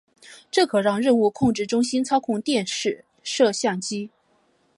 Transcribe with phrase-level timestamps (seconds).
[0.49, 4.09] 这可让任务控制中心操控电视摄像机。